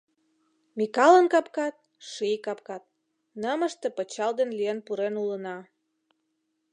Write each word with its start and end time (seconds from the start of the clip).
Микалын 0.77 1.25
капкат— 1.33 1.75
ший 2.09 2.37
капкат, 2.45 2.83
Нымыште 3.41 3.87
пычал 3.97 4.31
ден 4.39 4.49
лӱен 4.57 4.79
пурен 4.85 5.15
улына. 5.23 5.57